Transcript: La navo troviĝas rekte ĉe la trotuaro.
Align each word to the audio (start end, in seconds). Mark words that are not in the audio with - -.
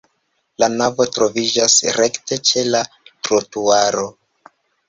La 0.63 0.69
navo 0.77 1.05
troviĝas 1.17 1.77
rekte 1.99 2.39
ĉe 2.51 2.65
la 2.71 2.83
trotuaro. 3.11 4.09